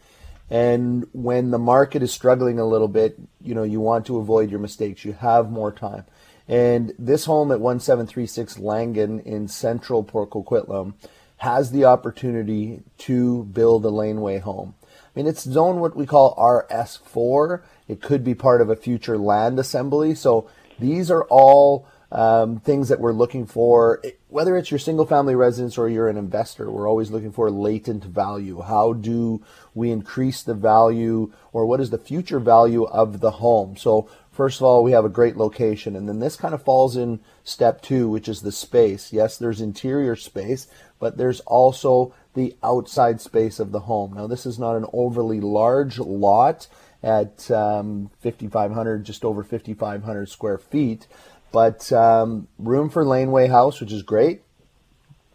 [0.48, 4.50] And when the market is struggling a little bit, you know, you want to avoid
[4.50, 5.04] your mistakes.
[5.04, 6.04] You have more time.
[6.48, 10.94] And this home at 1736 Langan in central Port Coquitlam
[11.38, 14.74] has the opportunity to build a laneway home.
[14.84, 17.62] I mean, it's zoned what we call RS4.
[17.88, 20.14] It could be part of a future land assembly.
[20.14, 25.34] So these are all um, things that we're looking for, whether it's your single family
[25.34, 28.60] residence or you're an investor, we're always looking for latent value.
[28.60, 29.42] How do
[29.74, 33.76] we increase the value or what is the future value of the home?
[33.78, 35.94] So, first of all, we have a great location.
[35.94, 39.12] And then this kind of falls in step two, which is the space.
[39.12, 40.66] Yes, there's interior space,
[40.98, 44.14] but there's also the outside space of the home.
[44.14, 46.66] Now, this is not an overly large lot
[47.02, 51.06] at um, 5,500, just over 5,500 square feet.
[51.52, 54.42] But um, room for laneway house, which is great.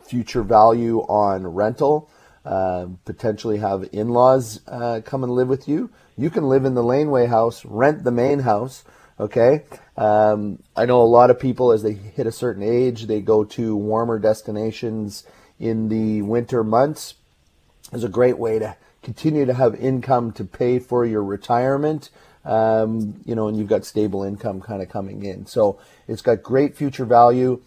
[0.01, 2.10] Future value on rental.
[2.43, 5.89] Uh, potentially have in-laws uh, come and live with you.
[6.17, 8.84] You can live in the laneway house, rent the main house.
[9.19, 9.63] Okay.
[9.95, 13.43] Um, I know a lot of people, as they hit a certain age, they go
[13.43, 15.23] to warmer destinations
[15.60, 17.15] in the winter months.
[17.91, 22.10] It's a great way to continue to have income to pay for your retirement
[22.47, 25.45] um, you know, and you've got stable income kind of coming in.
[25.45, 27.62] So it's got great future value.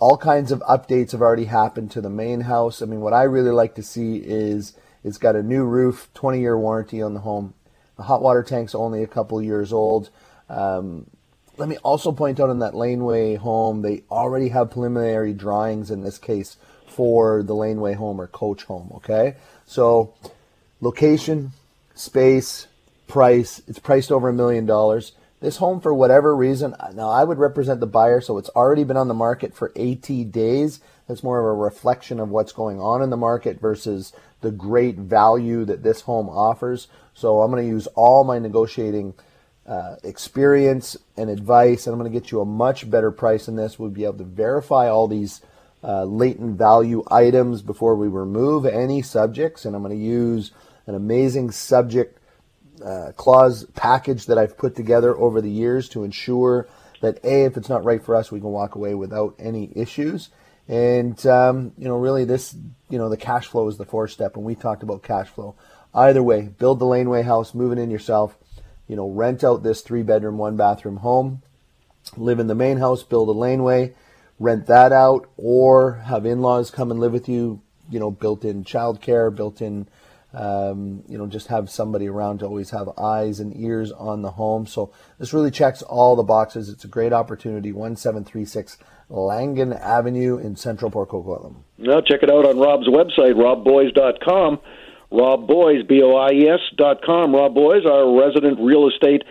[0.00, 2.82] All kinds of updates have already happened to the main house.
[2.82, 4.72] I mean, what I really like to see is
[5.06, 7.54] it's got a new roof, 20 year warranty on the home.
[7.96, 10.10] The hot water tank's only a couple years old.
[10.50, 11.06] Um,
[11.56, 16.02] let me also point out in that laneway home, they already have preliminary drawings in
[16.02, 16.56] this case
[16.88, 18.90] for the laneway home or coach home.
[18.96, 20.12] Okay, so
[20.80, 21.52] location,
[21.94, 22.66] space,
[23.06, 23.62] price.
[23.68, 25.12] It's priced over a million dollars.
[25.38, 28.96] This home, for whatever reason, now I would represent the buyer, so it's already been
[28.96, 30.80] on the market for 80 days.
[31.06, 34.96] That's more of a reflection of what's going on in the market versus the great
[34.96, 36.88] value that this home offers.
[37.14, 39.14] So I'm going to use all my negotiating
[39.66, 43.56] uh, experience and advice, and I'm going to get you a much better price than
[43.56, 43.78] this.
[43.78, 45.42] We'll be able to verify all these
[45.82, 50.50] uh, latent value items before we remove any subjects, and I'm going to use
[50.86, 52.18] an amazing subject
[52.84, 56.68] uh, clause package that I've put together over the years to ensure
[57.00, 60.28] that a if it's not right for us we can walk away without any issues
[60.68, 62.54] and um, you know really this
[62.88, 65.54] you know the cash flow is the fourth step and we talked about cash flow
[65.94, 68.36] either way build the laneway house move it in yourself
[68.88, 71.42] you know rent out this three bedroom one bathroom home
[72.16, 73.94] live in the main house build a laneway
[74.38, 78.64] rent that out or have in-laws come and live with you you know built in
[78.64, 79.86] childcare built in
[80.34, 84.32] um, you know, just have somebody around to always have eyes and ears on the
[84.32, 84.66] home.
[84.66, 86.68] So this really checks all the boxes.
[86.68, 87.72] It's a great opportunity.
[87.72, 88.76] 1736
[89.08, 91.56] Langan Avenue in Central Port Coquitlam.
[91.78, 94.58] Now check it out on Rob's website, robboies.com.
[95.12, 97.32] Rob Boies, B-O-I-E-S dot com.
[97.32, 99.22] Rob Boies, our resident real estate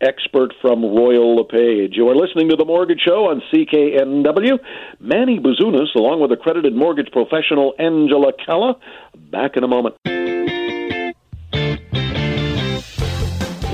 [0.00, 1.96] expert from Royal LePage.
[1.96, 4.58] You are listening to The Mortgage Show on CKNW.
[5.00, 8.76] Manny Bazunas, along with accredited mortgage professional Angela Calla.
[9.16, 9.96] Back in a moment.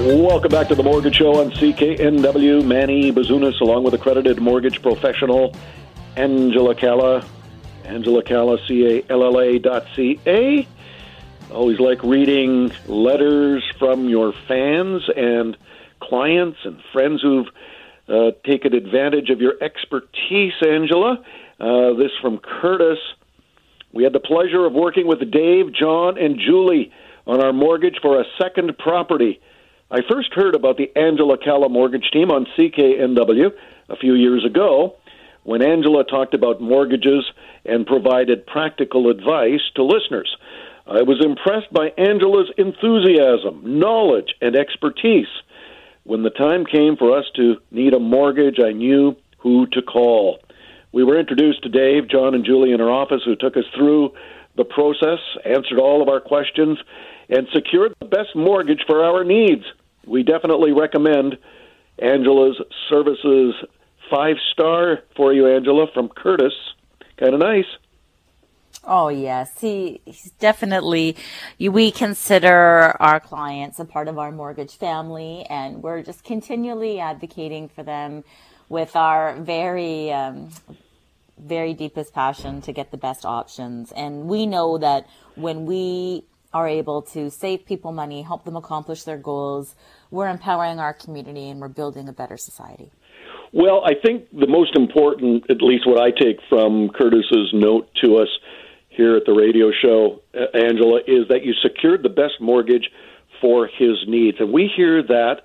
[0.00, 2.64] Welcome back to the Mortgage Show on CKNW.
[2.64, 5.54] Manny Bazunas, along with accredited mortgage professional
[6.16, 7.22] Angela Calla.
[7.84, 10.66] Angela Calla, C-A-L-L-A dot C-A.
[11.52, 15.54] Always like reading letters from your fans and
[16.00, 17.48] clients and friends who've
[18.08, 21.22] uh, taken advantage of your expertise, Angela.
[21.60, 22.98] Uh, this from Curtis.
[23.92, 26.90] We had the pleasure of working with Dave, John, and Julie
[27.26, 29.42] on our mortgage for a second property.
[29.92, 33.50] I first heard about the Angela Calla mortgage team on CKNW
[33.88, 34.94] a few years ago
[35.42, 37.24] when Angela talked about mortgages
[37.64, 40.36] and provided practical advice to listeners.
[40.86, 45.26] I was impressed by Angela's enthusiasm, knowledge, and expertise.
[46.04, 50.38] When the time came for us to need a mortgage, I knew who to call.
[50.92, 54.12] We were introduced to Dave, John, and Julie in our office who took us through
[54.56, 56.78] the process, answered all of our questions,
[57.28, 59.64] and secured the best mortgage for our needs
[60.06, 61.38] we definitely recommend
[61.98, 63.54] Angela's services.
[64.10, 66.54] Five star for you, Angela, from Curtis.
[67.16, 67.66] Kind of nice.
[68.82, 71.16] Oh yes, he, he's definitely.
[71.58, 77.68] We consider our clients a part of our mortgage family, and we're just continually advocating
[77.68, 78.24] for them
[78.70, 80.50] with our very, um,
[81.38, 83.92] very deepest passion to get the best options.
[83.92, 89.04] And we know that when we are able to save people money, help them accomplish
[89.04, 89.74] their goals.
[90.10, 92.90] We're empowering our community and we're building a better society.
[93.52, 98.16] Well, I think the most important, at least what I take from Curtis's note to
[98.16, 98.28] us
[98.88, 100.20] here at the radio show,
[100.54, 102.90] Angela, is that you secured the best mortgage
[103.40, 104.38] for his needs.
[104.40, 105.42] And we hear that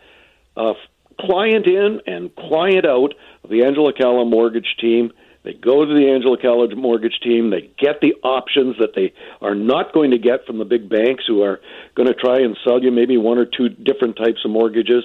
[0.57, 0.73] uh,
[1.19, 3.13] client in and client out
[3.43, 5.11] of the Angela Calla mortgage team.
[5.45, 7.51] They go to the Angela Calla mortgage team.
[7.51, 11.23] They get the options that they are not going to get from the big banks
[11.27, 11.61] who are
[11.95, 15.03] going to try and sell you maybe one or two different types of mortgages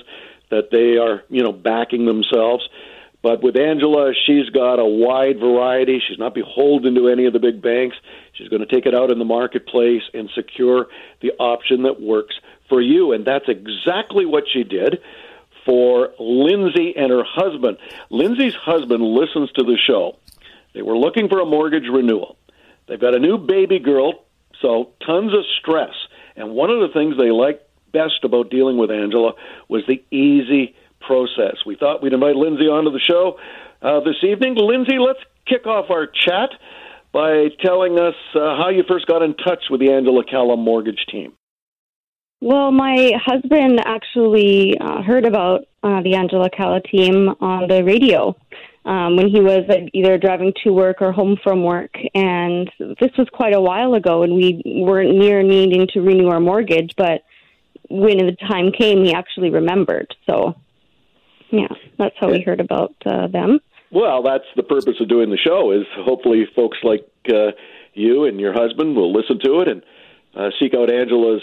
[0.50, 2.66] that they are, you know, backing themselves.
[3.22, 6.00] But with Angela, she's got a wide variety.
[6.08, 7.96] She's not beholden to any of the big banks.
[8.32, 10.86] She's going to take it out in the marketplace and secure
[11.20, 12.34] the option that works
[12.70, 13.12] for you.
[13.12, 15.00] And that's exactly what she did
[15.64, 17.78] for Lindsay and her husband.
[18.10, 20.16] Lindsay's husband listens to the show.
[20.74, 22.36] They were looking for a mortgage renewal.
[22.86, 24.24] They've got a new baby girl,
[24.60, 25.94] so tons of stress.
[26.36, 29.32] And one of the things they liked best about dealing with Angela
[29.68, 31.56] was the easy process.
[31.66, 33.38] We thought we'd invite Lindsay onto the show
[33.82, 34.54] uh, this evening.
[34.56, 36.50] Lindsay, let's kick off our chat
[37.12, 41.04] by telling us uh, how you first got in touch with the Angela Calla mortgage
[41.10, 41.32] team.
[42.40, 48.34] Well, my husband actually uh, heard about uh, the Angela Calla team on the radio
[48.86, 51.94] um, when he was either driving to work or home from work.
[52.14, 56.40] And this was quite a while ago, and we weren't near needing to renew our
[56.40, 56.94] mortgage.
[56.96, 57.24] But
[57.90, 60.14] when the time came, he actually remembered.
[60.26, 60.54] So,
[61.50, 63.60] yeah, that's how we heard about uh, them.
[63.92, 65.72] Well, that's the purpose of doing the show.
[65.72, 67.50] Is hopefully folks like uh,
[67.92, 69.82] you and your husband will listen to it and
[70.34, 71.42] uh, seek out Angela's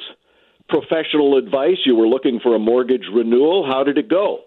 [0.69, 1.77] professional advice.
[1.85, 3.65] You were looking for a mortgage renewal.
[3.69, 4.39] How did it go?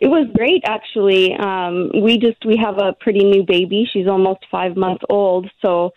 [0.00, 1.34] It was great, actually.
[1.34, 3.86] Um, we just we have a pretty new baby.
[3.92, 5.92] She's almost five months old, so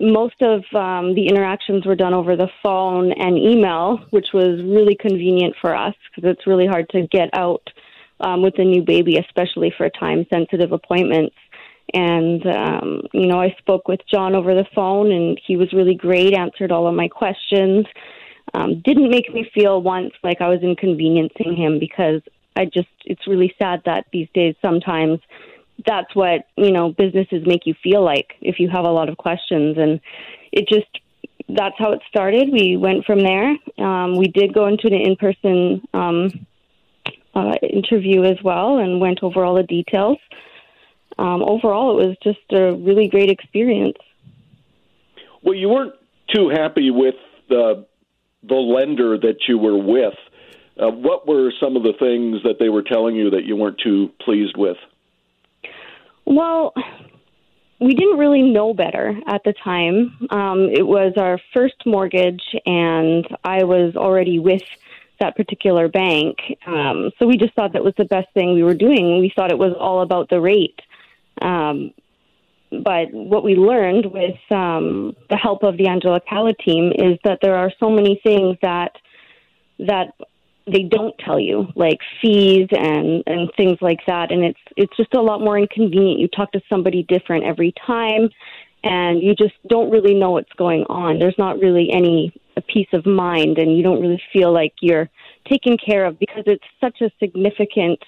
[0.00, 4.94] most of um, the interactions were done over the phone and email, which was really
[4.94, 7.68] convenient for us because it's really hard to get out
[8.20, 11.34] um, with a new baby, especially for time sensitive appointments.
[11.94, 15.94] And, um, you know, I spoke with John over the phone, and he was really
[15.94, 17.86] great, answered all of my questions
[18.54, 22.22] um, didn't make me feel once like I was inconveniencing him because
[22.56, 25.20] I just, it's really sad that these days sometimes
[25.86, 29.16] that's what, you know, businesses make you feel like if you have a lot of
[29.16, 29.78] questions.
[29.78, 30.00] And
[30.50, 30.88] it just,
[31.48, 32.50] that's how it started.
[32.52, 33.56] We went from there.
[33.78, 36.46] Um, we did go into an in person um,
[37.34, 40.18] uh, interview as well and went over all the details.
[41.18, 43.96] Um, overall, it was just a really great experience.
[45.42, 45.94] Well, you weren't
[46.34, 47.14] too happy with
[47.48, 47.86] the
[48.42, 50.14] the lender that you were with.
[50.80, 53.78] Uh, what were some of the things that they were telling you that you weren't
[53.82, 54.76] too pleased with?
[56.24, 56.72] Well,
[57.80, 60.28] we didn't really know better at the time.
[60.30, 64.62] Um, it was our first mortgage, and I was already with
[65.20, 66.38] that particular bank.
[66.66, 69.18] Um, so we just thought that was the best thing we were doing.
[69.20, 70.80] We thought it was all about the rate.
[71.42, 71.92] Um,
[72.70, 77.38] but what we learned with um, the help of the Angela Calla team is that
[77.40, 78.92] there are so many things that
[79.78, 80.12] that
[80.66, 85.14] they don't tell you, like fees and and things like that, and it's it's just
[85.14, 86.20] a lot more inconvenient.
[86.20, 88.28] You talk to somebody different every time,
[88.84, 91.18] and you just don't really know what's going on.
[91.18, 92.34] There's not really any
[92.66, 95.08] peace of mind, and you don't really feel like you're
[95.48, 98.00] taken care of because it's such a significant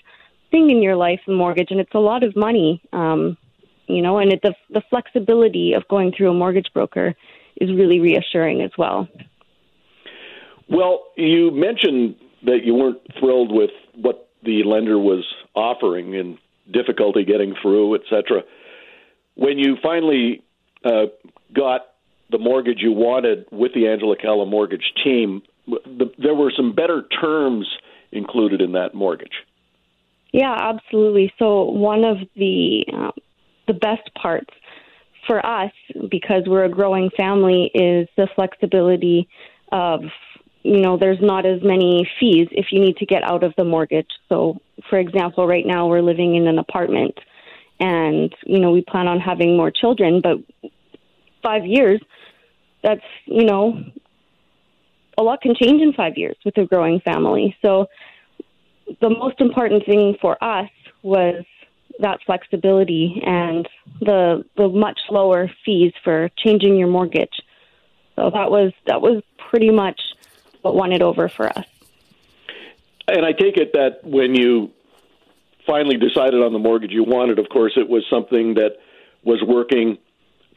[0.51, 2.83] thing in your life, the mortgage, and it's a lot of money.
[2.93, 3.39] Um,
[3.95, 7.15] you know, and it, the the flexibility of going through a mortgage broker
[7.61, 9.09] is really reassuring as well.
[10.69, 15.25] Well, you mentioned that you weren't thrilled with what the lender was
[15.55, 16.39] offering and
[16.73, 18.43] difficulty getting through, etc.
[19.35, 20.43] When you finally
[20.85, 21.07] uh,
[21.55, 21.83] got
[22.31, 27.03] the mortgage you wanted with the Angela Calla mortgage team, the, there were some better
[27.21, 27.67] terms
[28.13, 29.45] included in that mortgage.
[30.33, 31.33] Yeah, absolutely.
[31.39, 33.11] So one of the uh,
[33.71, 34.53] the best parts
[35.27, 35.71] for us
[36.11, 39.29] because we're a growing family is the flexibility
[39.71, 40.01] of
[40.63, 43.65] you know there's not as many fees if you need to get out of the
[43.65, 44.11] mortgage.
[44.29, 47.17] So for example right now we're living in an apartment
[47.79, 50.39] and you know we plan on having more children but
[51.43, 52.01] 5 years
[52.83, 53.65] that's you know
[55.17, 57.57] a lot can change in 5 years with a growing family.
[57.63, 57.87] So
[59.01, 60.71] the most important thing for us
[61.03, 61.45] was
[61.99, 63.69] that flexibility and
[64.01, 67.43] the the much lower fees for changing your mortgage.
[68.17, 70.01] So that was that was pretty much
[70.63, 71.67] what won it over for us.
[73.09, 74.71] And I take it that when you
[75.67, 78.77] finally decided on the mortgage you wanted, of course, it was something that
[79.25, 79.99] was working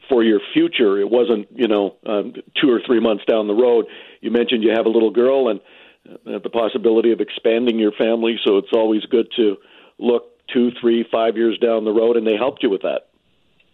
[0.08, 1.00] for your future.
[1.00, 3.86] It wasn't, you know, um, two or three months down the road.
[4.20, 5.60] You mentioned you have a little girl and
[6.08, 9.56] uh, the possibility of expanding your family, so it's always good to
[9.98, 13.08] look two, three, five years down the road, and they helped you with that.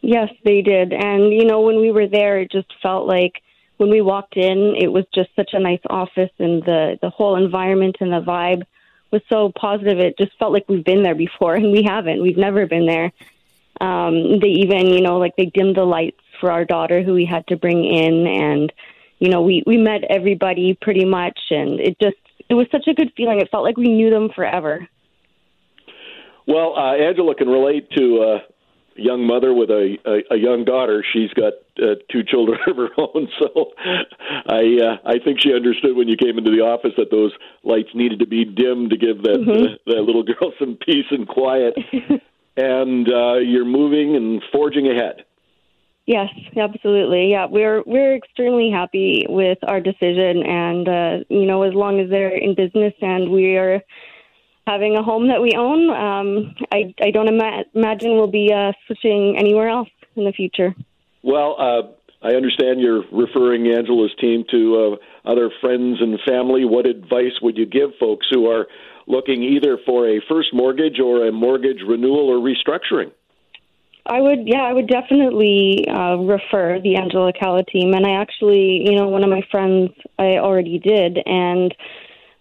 [0.00, 0.92] Yes, they did.
[0.92, 3.42] And, you know, when we were there, it just felt like
[3.76, 7.36] when we walked in, it was just such a nice office, and the, the whole
[7.36, 8.62] environment and the vibe
[9.10, 9.98] was so positive.
[9.98, 12.22] It just felt like we've been there before, and we haven't.
[12.22, 13.12] We've never been there.
[13.80, 17.24] Um, they even, you know, like they dimmed the lights for our daughter who we
[17.24, 18.72] had to bring in, and
[19.18, 22.16] you know, we we met everybody pretty much, and it just
[22.48, 23.40] it was such a good feeling.
[23.40, 24.86] It felt like we knew them forever.
[26.50, 28.38] Well, uh, Angela can relate to a
[28.96, 31.04] young mother with a, a, a young daughter.
[31.12, 35.94] She's got uh, two children of her own, so I uh, I think she understood
[35.94, 37.30] when you came into the office that those
[37.62, 39.50] lights needed to be dimmed to give that mm-hmm.
[39.50, 41.74] uh, that little girl some peace and quiet.
[42.56, 45.24] and uh, you're moving and forging ahead.
[46.06, 47.30] Yes, absolutely.
[47.30, 52.10] Yeah, we're we're extremely happy with our decision, and uh, you know, as long as
[52.10, 53.80] they're in business and we are
[54.70, 58.72] having a home that we own, um, I I don't ima- imagine we'll be uh,
[58.86, 60.74] switching anywhere else in the future.
[61.22, 61.82] Well, uh,
[62.22, 64.60] I understand you're referring Angela's team to
[65.24, 66.64] uh, other friends and family.
[66.64, 68.66] What advice would you give folks who are
[69.06, 73.10] looking either for a first mortgage or a mortgage renewal or restructuring?
[74.06, 77.92] I would, yeah, I would definitely uh, refer the Angela Calla team.
[77.94, 81.18] And I actually, you know, one of my friends, I already did.
[81.26, 81.74] And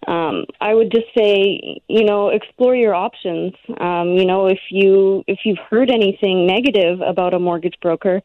[0.06, 3.52] um, I would just say, you know, explore your options.
[3.78, 8.22] Um, you know, if you if you've heard anything negative about a mortgage broker,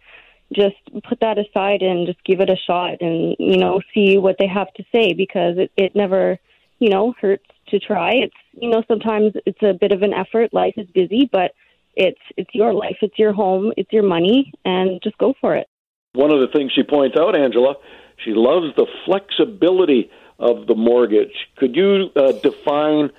[0.54, 0.76] just
[1.08, 4.48] put that aside and just give it a shot, and you know, see what they
[4.48, 6.40] have to say because it it never,
[6.80, 8.12] you know, hurts to try.
[8.14, 10.54] It's you know, sometimes it's a bit of an effort.
[10.54, 11.52] Life is busy, but
[11.96, 15.68] it's it's your life, it's your home, it's your money, and just go for it.
[16.14, 17.76] One of the things she points out, Angela,
[18.24, 20.10] she loves the flexibility
[20.40, 21.48] of the mortgage.
[21.58, 23.10] Could you uh, define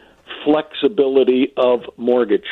[0.44, 2.46] flexibility of mortgage?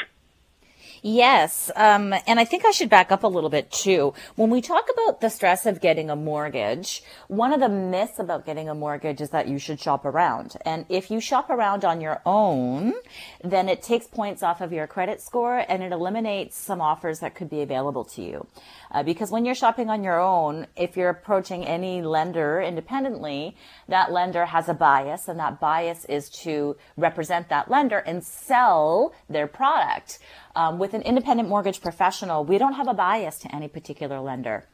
[1.07, 1.71] Yes.
[1.77, 4.15] Um, and I think I should back up a little bit too.
[4.37, 8.47] When we talk about the stress of getting a mortgage, one of the myths about
[8.47, 10.57] getting a mortgage is that you should shop around.
[10.65, 12.95] And if you shop around on your own,
[13.43, 17.35] then it takes points off of your credit score and it eliminates some offers that
[17.35, 18.47] could be available to you.
[18.91, 23.55] Uh, because when you're shopping on your own, if you're approaching any lender independently,
[23.89, 29.13] that lender has a bias and that bias is to represent that lender and sell
[29.29, 30.19] their product.
[30.57, 34.67] Um, with an independent mortgage professional, we don't have a bias to any particular lender.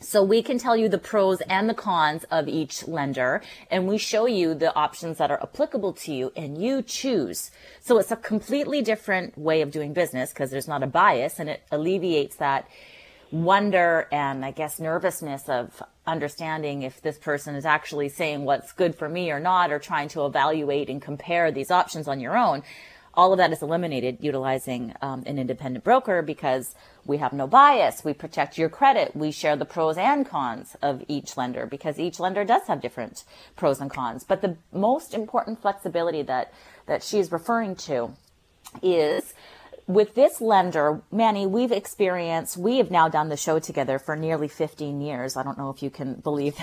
[0.00, 3.98] So we can tell you the pros and the cons of each lender and we
[3.98, 7.50] show you the options that are applicable to you and you choose.
[7.80, 11.48] So it's a completely different way of doing business because there's not a bias and
[11.48, 12.68] it alleviates that
[13.32, 18.94] wonder and I guess nervousness of understanding if this person is actually saying what's good
[18.94, 22.62] for me or not or trying to evaluate and compare these options on your own
[23.18, 28.04] all of that is eliminated utilizing um, an independent broker because we have no bias.
[28.04, 29.16] We protect your credit.
[29.16, 33.24] We share the pros and cons of each lender because each lender does have different
[33.56, 34.22] pros and cons.
[34.22, 36.52] But the most important flexibility that,
[36.86, 38.12] that she's referring to
[38.84, 39.34] is
[39.88, 44.46] with this lender, Manny, we've experienced, we have now done the show together for nearly
[44.46, 45.34] 15 years.
[45.34, 46.56] I don't know if you can believe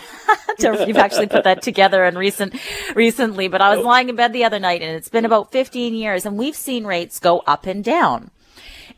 [0.59, 2.55] that you've actually put that together in recent,
[2.93, 5.95] recently, but I was lying in bed the other night and it's been about 15
[5.95, 8.29] years and we've seen rates go up and down.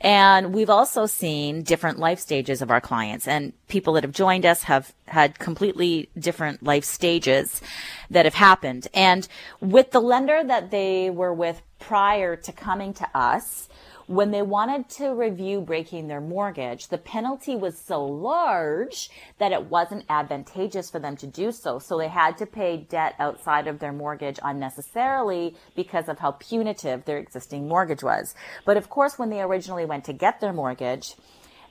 [0.01, 4.45] And we've also seen different life stages of our clients and people that have joined
[4.45, 7.61] us have had completely different life stages
[8.09, 8.89] that have happened.
[8.93, 9.27] And
[9.59, 13.69] with the lender that they were with prior to coming to us,
[14.07, 19.69] when they wanted to review breaking their mortgage, the penalty was so large that it
[19.69, 21.79] wasn't advantageous for them to do so.
[21.79, 27.05] So they had to pay debt outside of their mortgage unnecessarily because of how punitive
[27.05, 28.35] their existing mortgage was.
[28.65, 31.15] But of course, when they originally went to get their mortgage,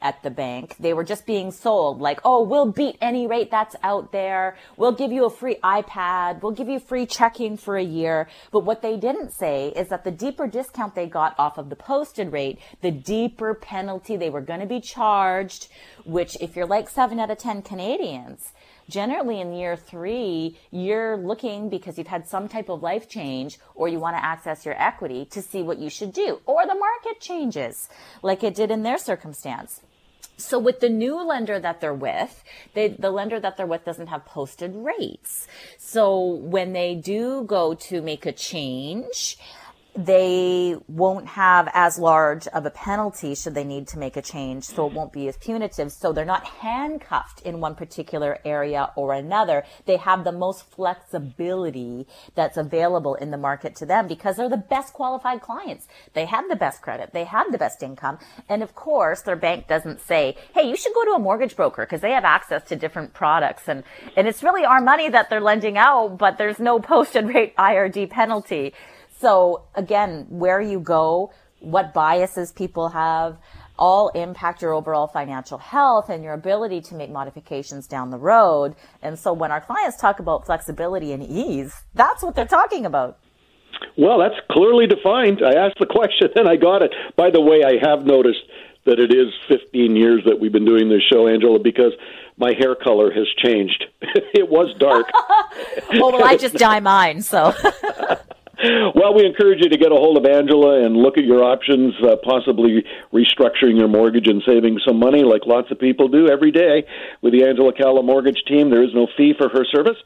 [0.02, 0.76] at the bank.
[0.78, 4.56] They were just being sold like, oh, we'll beat any rate that's out there.
[4.76, 6.42] We'll give you a free iPad.
[6.42, 8.28] We'll give you free checking for a year.
[8.50, 11.76] But what they didn't say is that the deeper discount they got off of the
[11.76, 15.68] posted rate, the deeper penalty they were going to be charged,
[16.04, 18.52] which if you're like seven out of 10 Canadians,
[18.88, 23.88] generally in year three, you're looking because you've had some type of life change or
[23.88, 26.40] you want to access your equity to see what you should do.
[26.46, 27.88] Or the market changes
[28.22, 29.80] like it did in their circumstance.
[30.38, 34.08] So with the new lender that they're with, they, the lender that they're with doesn't
[34.08, 35.48] have posted rates.
[35.78, 39.38] So when they do go to make a change,
[39.96, 44.64] they won't have as large of a penalty should they need to make a change.
[44.64, 44.96] So it mm-hmm.
[44.96, 45.90] won't be as punitive.
[45.90, 49.64] So they're not handcuffed in one particular area or another.
[49.86, 54.56] They have the most flexibility that's available in the market to them because they're the
[54.56, 55.86] best qualified clients.
[56.12, 57.12] They have the best credit.
[57.12, 58.18] They have the best income.
[58.48, 61.86] And of course, their bank doesn't say, Hey, you should go to a mortgage broker
[61.86, 63.68] because they have access to different products.
[63.68, 63.82] And,
[64.16, 68.10] and it's really our money that they're lending out, but there's no posted rate IRD
[68.10, 68.74] penalty.
[69.18, 73.38] So again, where you go, what biases people have,
[73.78, 78.74] all impact your overall financial health and your ability to make modifications down the road.
[79.02, 83.18] And so when our clients talk about flexibility and ease, that's what they're talking about.
[83.98, 85.42] Well, that's clearly defined.
[85.44, 86.92] I asked the question and I got it.
[87.16, 88.40] By the way, I have noticed
[88.86, 91.92] that it is 15 years that we've been doing this show, Angela, because
[92.38, 93.84] my hair color has changed.
[94.00, 95.10] it was dark.
[95.94, 97.52] oh, well, I just dye mine, so.
[98.94, 101.94] Well, we encourage you to get a hold of Angela and look at your options,
[102.02, 106.50] uh, possibly restructuring your mortgage and saving some money, like lots of people do every
[106.50, 106.86] day
[107.20, 108.70] with the Angela Calla Mortgage Team.
[108.70, 109.98] There is no fee for her service.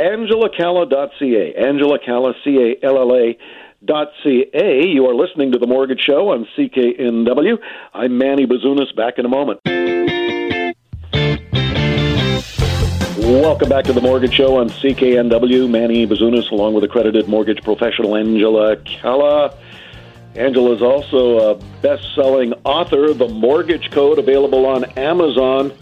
[0.00, 1.54] AngelaCalla.ca.
[1.54, 3.38] Angela Calla, C A L L A.
[3.84, 4.86] Dot .ca.
[4.86, 7.58] You are listening to The Mortgage Show on CKNW.
[7.94, 8.94] I'm Manny Bazunas.
[8.96, 9.60] Back in a moment.
[13.28, 15.68] Welcome back to the Mortgage Show on CKNW.
[15.68, 19.54] Manny Bazunas, along with accredited mortgage professional Angela Calla.
[20.34, 23.12] Angela is also a best-selling author.
[23.12, 25.74] The Mortgage Code available on Amazon,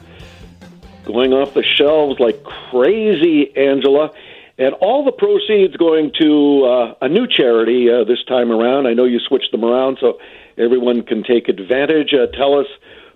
[1.04, 3.56] going off the shelves like crazy.
[3.56, 4.10] Angela,
[4.58, 8.88] and all the proceeds going to uh, a new charity uh, this time around.
[8.88, 10.18] I know you switched them around so
[10.58, 12.12] everyone can take advantage.
[12.12, 12.66] Uh, tell us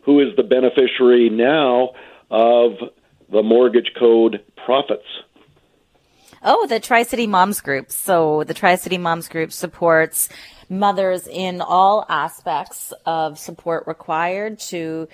[0.02, 1.94] who is the beneficiary now
[2.30, 2.74] of
[3.30, 5.06] the mortgage code profits?
[6.42, 7.90] Oh, the Tri City Moms Group.
[7.90, 10.28] So the Tri City Moms Group supports
[10.70, 15.08] mothers in all aspects of support required to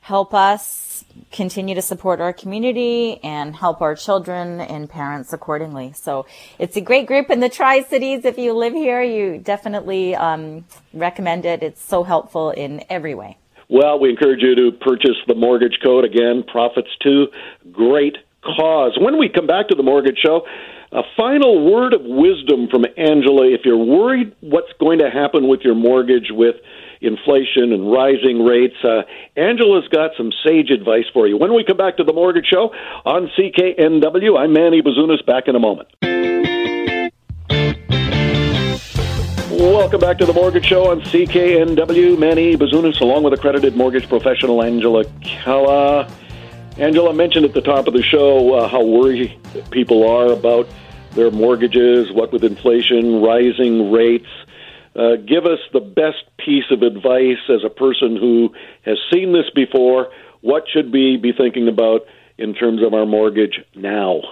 [0.00, 5.92] help us continue to support our community and help our children and parents accordingly.
[5.92, 6.26] So
[6.58, 8.24] it's a great group in the Tri Cities.
[8.24, 11.62] If you live here, you definitely um, recommend it.
[11.62, 13.38] It's so helpful in every way.
[13.72, 17.28] Well, we encourage you to purchase the mortgage code again, profits to
[17.72, 18.98] great cause.
[19.00, 20.42] When we come back to the mortgage show,
[20.92, 23.48] a final word of wisdom from Angela.
[23.48, 26.56] If you're worried what's going to happen with your mortgage with
[27.00, 29.04] inflation and rising rates, uh,
[29.40, 31.38] Angela's got some sage advice for you.
[31.38, 32.74] When we come back to the mortgage show
[33.06, 35.24] on CKNW, I'm Manny Bazunas.
[35.24, 35.88] Back in a moment.
[39.62, 42.18] Welcome back to the Mortgage Show on CKNW.
[42.18, 46.12] Manny Bazunas, along with accredited mortgage professional Angela Calla.
[46.78, 49.38] Angela mentioned at the top of the show uh, how worried
[49.70, 50.68] people are about
[51.12, 54.26] their mortgages, what with inflation, rising rates.
[54.96, 58.52] Uh, give us the best piece of advice as a person who
[58.84, 60.10] has seen this before.
[60.40, 62.00] What should we be thinking about
[62.36, 64.22] in terms of our mortgage now?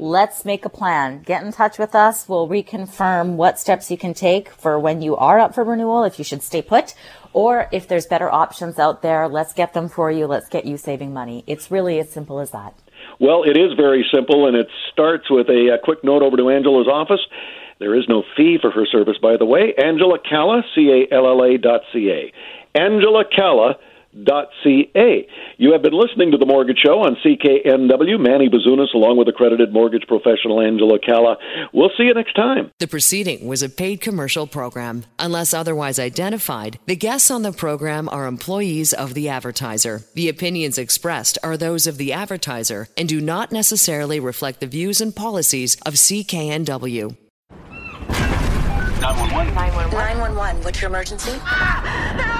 [0.00, 1.22] Let's make a plan.
[1.22, 2.26] Get in touch with us.
[2.26, 6.18] We'll reconfirm what steps you can take for when you are up for renewal, if
[6.18, 6.94] you should stay put,
[7.34, 10.26] or if there's better options out there, let's get them for you.
[10.26, 11.44] Let's get you saving money.
[11.46, 12.74] It's really as simple as that.
[13.20, 16.48] Well, it is very simple, and it starts with a, a quick note over to
[16.48, 17.20] Angela's office.
[17.78, 19.74] There is no fee for her service, by the way.
[19.76, 22.32] Angela Calla, C A L L A dot C A.
[22.78, 23.76] Angela Calla
[24.12, 25.28] ca.
[25.58, 28.18] You have been listening to The Mortgage Show on CKNW.
[28.18, 31.36] Manny Bazunas, along with accredited mortgage professional Angela Calla.
[31.72, 32.70] We'll see you next time.
[32.78, 35.04] The proceeding was a paid commercial program.
[35.18, 40.02] Unless otherwise identified, the guests on the program are employees of the advertiser.
[40.14, 45.00] The opinions expressed are those of the advertiser and do not necessarily reflect the views
[45.00, 47.16] and policies of CKNW.
[49.00, 49.54] 911.
[49.54, 49.90] 911.
[49.90, 50.62] 911.
[50.62, 51.32] What's your emergency?
[51.42, 52.39] Ah, I'm on a